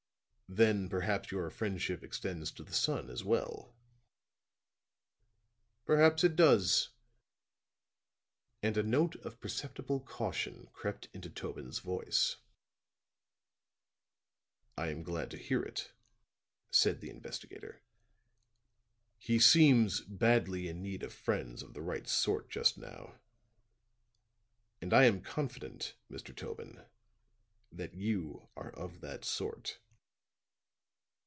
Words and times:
"Then 0.53 0.89
perhaps 0.89 1.31
your 1.31 1.49
friendship 1.49 2.03
extends 2.03 2.51
to 2.51 2.63
the 2.65 2.73
son 2.73 3.09
as 3.09 3.23
well." 3.23 3.73
"Perhaps 5.85 6.25
it 6.25 6.35
does," 6.35 6.89
and 8.61 8.75
a 8.75 8.83
note 8.83 9.15
of 9.15 9.39
perceptible 9.39 10.01
caution 10.01 10.67
crept 10.73 11.07
into 11.13 11.29
Tobin's 11.29 11.79
voice. 11.79 12.35
"I 14.77 14.89
am 14.89 15.03
glad 15.03 15.31
to 15.31 15.37
hear 15.37 15.63
it," 15.63 15.93
said 16.69 16.99
the 16.99 17.09
investigator. 17.09 17.81
"He 19.19 19.39
seems 19.39 20.01
badly 20.01 20.67
in 20.67 20.81
need 20.81 21.01
of 21.01 21.13
friends 21.13 21.63
of 21.63 21.73
the 21.73 21.81
right 21.81 22.09
sort 22.09 22.49
just 22.49 22.77
now; 22.77 23.21
and 24.81 24.93
I 24.93 25.05
am 25.05 25.21
confident, 25.21 25.95
Mr. 26.11 26.35
Tobin, 26.35 26.85
that 27.71 27.93
you 27.93 28.49
are 28.57 28.71
of 28.75 28.99
that 28.99 29.23
sort." 29.23 29.79